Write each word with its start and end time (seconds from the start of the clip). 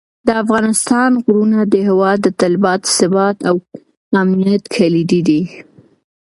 د 0.27 0.29
افغانستان 0.43 1.11
غرونه 1.23 1.59
د 1.73 1.75
هېواد 1.87 2.17
د 2.21 2.27
تلپاتې 2.41 2.87
ثبات 2.97 3.37
او 3.49 3.55
امنیت 4.21 4.63
کلیدي 4.75 5.21
دي. 5.27 5.41